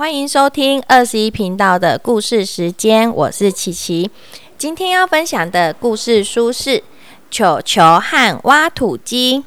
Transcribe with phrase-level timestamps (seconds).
[0.00, 4.10] 欢迎收听二十一频道的故事时间，我是琪琪。
[4.56, 6.78] 今天要分享的故事书是
[7.30, 9.44] 《球球和挖土机》。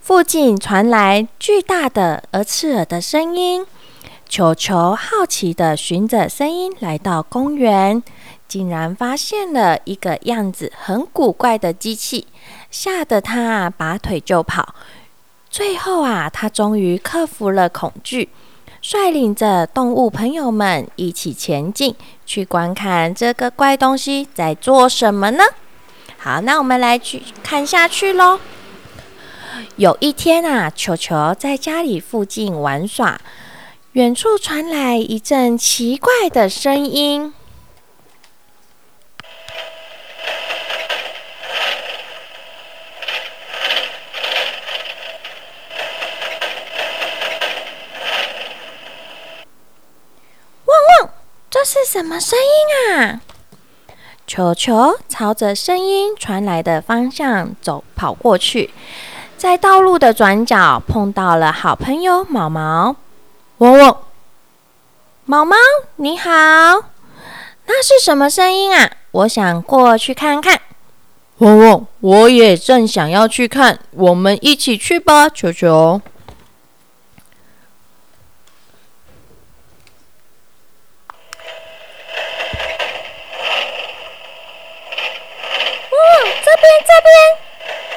[0.00, 3.64] 附近传来巨大的而刺耳的声音，
[4.28, 8.02] 球球好奇的循着声音来到公园，
[8.48, 12.26] 竟然发现了一个样子很古怪的机器，
[12.72, 14.74] 吓得他拔腿就跑。
[15.48, 18.28] 最后啊，他终于克服了恐惧。
[18.90, 21.94] 率领着动物朋友们一起前进，
[22.24, 25.44] 去观看这个怪东西在做什么呢？
[26.16, 28.40] 好，那我们来去看下去喽。
[29.76, 33.20] 有一天啊，球球在家里附近玩耍，
[33.92, 37.34] 远处传来一阵奇怪的声音。
[51.50, 53.20] 这是什么声音啊？
[54.26, 58.70] 球球朝着声音传来的方向走，跑过去，
[59.36, 62.96] 在道路的转角碰到了好朋友毛毛。
[63.58, 63.98] 汪汪！
[65.26, 65.54] 毛毛
[65.96, 68.90] 你好，那是什么声音啊？
[69.10, 70.62] 我想过去看看。
[71.40, 71.86] 汪汪！
[72.00, 76.00] 我也正想要去看，我们一起去吧，球球。
[86.80, 87.12] 这边，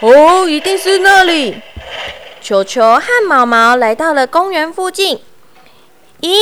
[0.00, 1.62] 哦，一定是那里。
[2.40, 5.22] 球球和毛毛来到了公园附近。
[6.20, 6.36] 咦，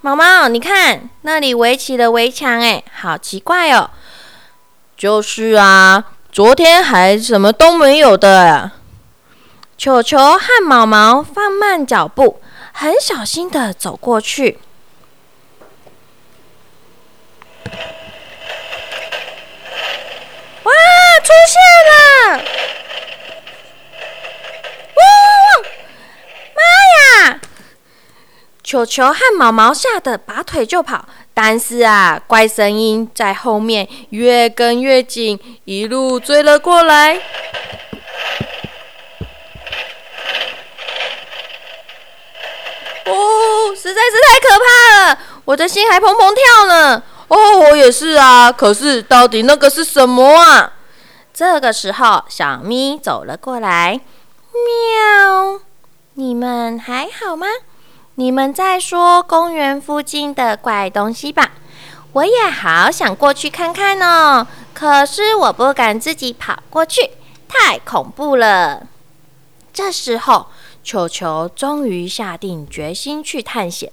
[0.00, 3.90] 毛毛，你看那里围起了围墙，哎，好奇怪哦。
[4.96, 8.72] 就是啊，昨天还什么都没有的。
[9.78, 14.58] 球球和毛毛放慢脚步，很小心的走过去。
[21.22, 22.42] 出现了！
[24.96, 25.02] 哇，
[26.56, 26.60] 妈
[27.28, 27.40] 呀！
[28.70, 31.04] 球球和毛毛吓得拔腿就跑，
[31.34, 37.16] 但是啊，怪声音在后面越跟越紧，一路追了过来。
[43.06, 44.64] 哦，实在是太可怕
[45.08, 47.02] 了，我的心还砰砰跳呢。
[47.26, 48.52] 哦，我也是啊。
[48.52, 50.74] 可是到底那个是什么啊？
[51.34, 54.00] 这个时候，小咪走了过来，
[54.52, 55.60] 喵！
[56.14, 57.48] 你们还好吗？
[58.20, 61.52] 你们在说公园附近的怪东西吧？
[62.12, 67.12] 我也好想过去看看哦，可是我不敢自己跑过去，
[67.48, 68.86] 太恐怖了。
[69.72, 70.48] 这时候，
[70.84, 73.90] 球球终于下定决心去探险。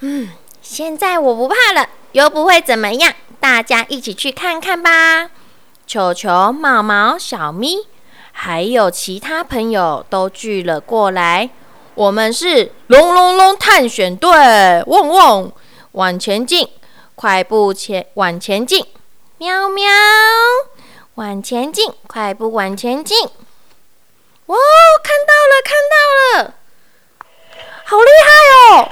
[0.00, 0.30] 嗯，
[0.60, 5.30] 现在我不怕了，又不会怎么样，大家一起去看看吧。
[5.86, 7.86] 球球、毛毛、小咪，
[8.32, 11.50] 还有其他朋友都聚了过来。
[11.94, 14.30] 我们是隆隆隆探险队，
[14.86, 15.52] 嗡嗡，
[15.92, 16.68] 往前进，
[17.14, 18.86] 快步前往前进，
[19.38, 19.90] 喵喵，
[21.16, 23.28] 往前进，快步往前进。
[24.46, 24.56] 哦，
[25.02, 25.96] 看到了，看到
[26.42, 26.54] 了，
[27.84, 28.88] 好厉害哦！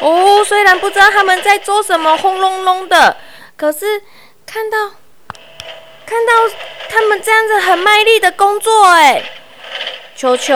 [0.00, 3.16] 哦，虽然不知道他们在做什么，轰隆隆的，
[3.56, 4.02] 可是
[4.44, 4.90] 看到
[6.04, 6.32] 看到
[6.88, 9.22] 他们这样子很卖力的工作，哎，
[10.16, 10.54] 球球、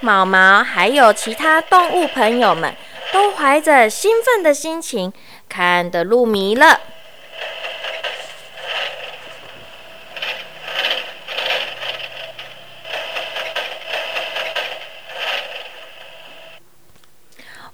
[0.00, 2.74] 毛毛还有其他动物朋友们
[3.12, 5.12] 都怀着兴奋的心情，
[5.48, 6.80] 看得入迷了。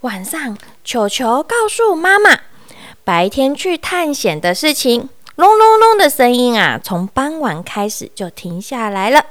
[0.00, 2.40] 晚上，球球告诉妈妈
[3.04, 5.10] 白天去探险的事情。
[5.40, 9.24] 隆隆隆的声音啊，从傍晚开始就停下来了。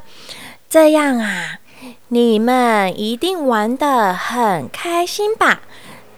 [0.67, 1.59] 这样啊，
[2.07, 5.61] 你们一定玩得很开心吧？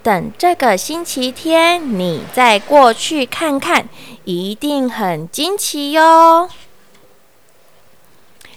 [0.02, 3.90] 等这个星期天，你再过去看看，
[4.24, 6.50] 一定很惊奇哟。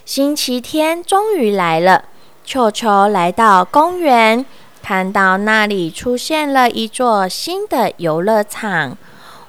[0.05, 2.05] 星期天终于来了，
[2.45, 4.45] 球球来到公园。
[4.81, 8.97] 看到那里出现了一座新的游乐场，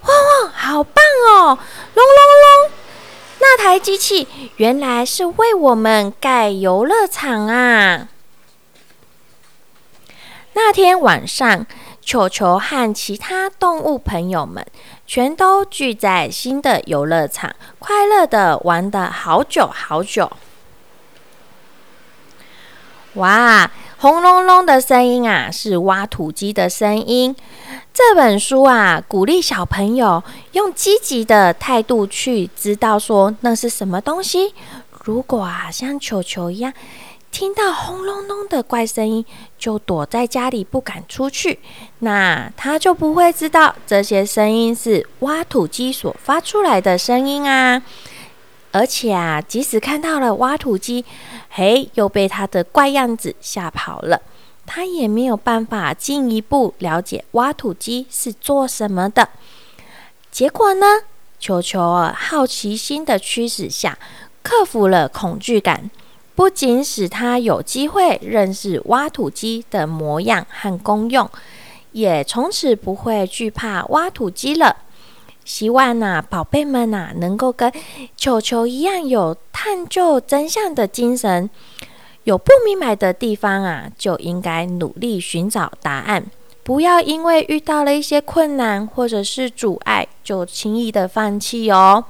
[0.06, 1.58] 哇哇，好棒哦！
[1.94, 2.16] 隆隆
[2.64, 2.70] 隆，
[3.40, 8.08] 那台机器原来是为我们盖游乐场啊！
[10.52, 11.66] 那天晚上，
[12.00, 14.64] 球球和其他动物朋友们
[15.06, 20.30] 全都聚在新的游乐场，快乐的玩的好久好久。
[23.16, 27.34] 哇，轰隆隆的声音啊，是挖土机的声音。
[27.94, 30.22] 这本书啊，鼓励小朋友
[30.52, 34.52] 用积极的态度去知道说那是什么东西。
[35.04, 36.70] 如果啊，像球球一样，
[37.30, 39.24] 听到轰隆隆的怪声音，
[39.58, 41.58] 就躲在家里不敢出去，
[42.00, 47.82] 那他就不会知道这些声音是挖土机所发出来的声音啊。
[48.72, 51.02] 而且啊，即使看到了挖土机，
[51.48, 54.20] 嘿，又被它的怪样子吓跑了，
[54.66, 59.28] 他也没有办法进一步了解挖土机是做什么的。
[60.30, 60.86] 结果呢，
[61.38, 63.98] 球球啊，好奇心的驱使下，
[64.42, 65.90] 克服了恐惧感，
[66.34, 71.30] 不仅使他有机会认识挖土机的模样和功用，
[71.92, 74.76] 也从此不会惧怕挖土机了。
[75.44, 77.72] 希望呐，宝贝们呐，能够跟
[78.16, 79.34] 球球一样有
[79.66, 81.50] 探究真相的精神。
[82.22, 86.24] 有不明白的地方啊，就应该努力寻找答案，
[86.62, 92.04] 不要因为遇到了一些困难或者是阻碍，就轻易的放弃哦。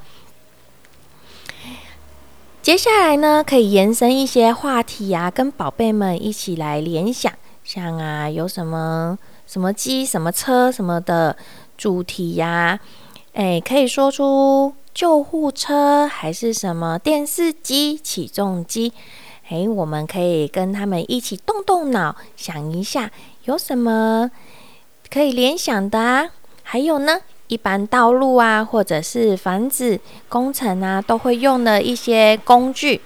[2.60, 7.32] 接下来呢，可以延伸一些话题啊，跟宝贝们一起来联想，
[7.64, 11.34] 像啊，有什么什么机、什么车、什么的
[11.78, 12.78] 主题呀。
[13.32, 18.94] 哎，可以说出救护车还是什么电视机、起重机？
[19.50, 23.10] 诶，我们可以跟他们一起动动脑，想一下
[23.44, 24.30] 有什么
[25.10, 26.30] 可以联想的啊？
[26.62, 27.20] 还有呢？
[27.48, 29.98] 一般道路啊，或者是房子
[30.28, 33.00] 工程啊，都会用的一些工具。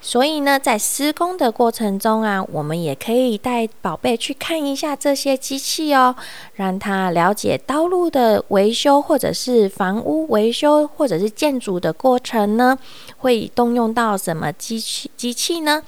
[0.00, 6.14] 所以呢，在施工的过程中啊，我们也可以带宝贝去看一下这些机器哦，
[6.54, 12.78] 让他了解道路的维修，或者是房屋维修，或者是建筑的过程呢，
[13.18, 15.10] 会动用到什么机器？
[15.16, 15.82] 机器呢？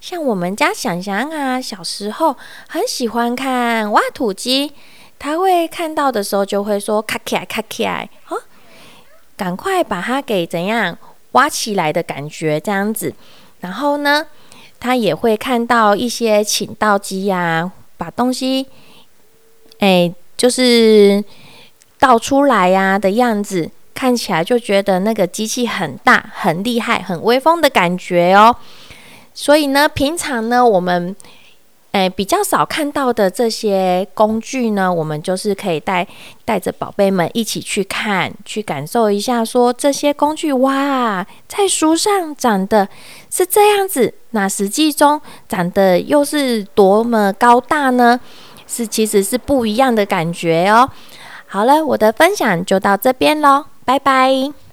[0.00, 2.36] 像我们家想想啊，小时候
[2.68, 4.72] 很喜欢看挖土机。
[5.24, 8.36] 他会看到的时候，就会说“卡起来，卡起来”，哦，
[9.36, 10.98] 赶快把它给怎样
[11.32, 13.14] 挖起来的感觉，这样子。
[13.60, 14.26] 然后呢，
[14.80, 18.66] 他也会看到一些请倒机呀，把东西，
[19.78, 21.22] 哎，就是
[22.00, 28.56] 倒出来呀的样子，看起来就觉得那个机器很大、很厉害、很威风的感觉哦。
[29.32, 31.14] 所以呢，平常呢，我们。
[31.92, 36.06] 哎，比较少看到的这些工具呢，我们就是可以带
[36.44, 42.88] 带着宝贝们一起去看，去感受一下，说这些工具哇，在书上长的
[43.30, 48.18] 是这样子，那实际中长得又是多么高大呢？
[48.66, 50.88] 是其实是不一样的感觉哦。
[51.46, 54.71] 好了，我的分享就到这边喽，拜拜。